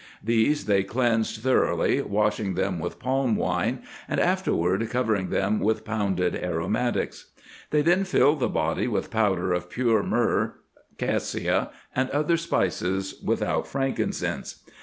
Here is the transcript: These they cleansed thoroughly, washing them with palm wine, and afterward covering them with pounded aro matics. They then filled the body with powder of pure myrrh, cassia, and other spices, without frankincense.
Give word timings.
These 0.23 0.65
they 0.65 0.81
cleansed 0.81 1.43
thoroughly, 1.43 2.01
washing 2.01 2.55
them 2.55 2.79
with 2.79 2.97
palm 2.97 3.35
wine, 3.35 3.83
and 4.09 4.19
afterward 4.19 4.89
covering 4.89 5.29
them 5.29 5.59
with 5.59 5.85
pounded 5.85 6.33
aro 6.33 6.67
matics. 6.67 7.25
They 7.69 7.83
then 7.83 8.03
filled 8.05 8.39
the 8.39 8.49
body 8.49 8.87
with 8.87 9.11
powder 9.11 9.53
of 9.53 9.69
pure 9.69 10.01
myrrh, 10.01 10.55
cassia, 10.97 11.69
and 11.95 12.09
other 12.09 12.37
spices, 12.37 13.21
without 13.23 13.67
frankincense. 13.67 14.63